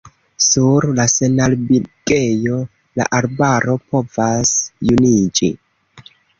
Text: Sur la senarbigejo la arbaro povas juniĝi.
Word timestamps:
Sur 0.43 0.87
la 0.99 1.03
senarbigejo 1.15 2.57
la 3.01 3.07
arbaro 3.21 3.79
povas 3.93 4.57
juniĝi. 4.91 5.55